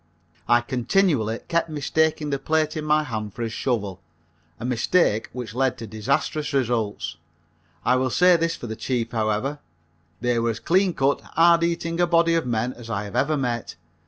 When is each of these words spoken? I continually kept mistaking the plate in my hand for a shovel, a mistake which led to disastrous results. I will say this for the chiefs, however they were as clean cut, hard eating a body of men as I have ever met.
I 0.47 0.61
continually 0.61 1.41
kept 1.47 1.69
mistaking 1.69 2.31
the 2.31 2.39
plate 2.39 2.75
in 2.75 2.83
my 2.83 3.03
hand 3.03 3.35
for 3.35 3.43
a 3.43 3.49
shovel, 3.49 4.01
a 4.59 4.65
mistake 4.65 5.29
which 5.31 5.53
led 5.53 5.77
to 5.77 5.85
disastrous 5.85 6.53
results. 6.53 7.17
I 7.85 7.97
will 7.97 8.09
say 8.09 8.35
this 8.35 8.55
for 8.55 8.65
the 8.65 8.75
chiefs, 8.75 9.11
however 9.11 9.59
they 10.19 10.39
were 10.39 10.49
as 10.49 10.59
clean 10.59 10.95
cut, 10.95 11.21
hard 11.21 11.63
eating 11.63 11.99
a 12.01 12.07
body 12.07 12.33
of 12.33 12.47
men 12.47 12.73
as 12.73 12.89
I 12.89 13.03
have 13.03 13.15
ever 13.15 13.37
met. 13.37 13.75